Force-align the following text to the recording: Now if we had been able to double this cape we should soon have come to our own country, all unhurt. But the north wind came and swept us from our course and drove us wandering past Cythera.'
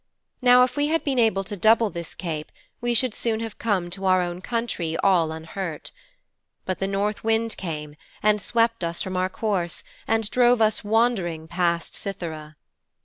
Now 0.41 0.63
if 0.63 0.75
we 0.77 0.87
had 0.87 1.03
been 1.03 1.19
able 1.19 1.43
to 1.43 1.55
double 1.55 1.91
this 1.91 2.15
cape 2.15 2.51
we 2.81 2.95
should 2.95 3.13
soon 3.13 3.39
have 3.41 3.59
come 3.59 3.91
to 3.91 4.05
our 4.05 4.19
own 4.19 4.41
country, 4.41 4.97
all 5.03 5.31
unhurt. 5.31 5.91
But 6.65 6.79
the 6.79 6.87
north 6.87 7.23
wind 7.23 7.55
came 7.55 7.95
and 8.23 8.41
swept 8.41 8.83
us 8.83 9.03
from 9.03 9.15
our 9.15 9.29
course 9.29 9.83
and 10.07 10.27
drove 10.31 10.59
us 10.59 10.83
wandering 10.83 11.47
past 11.47 11.93
Cythera.' 11.93 12.55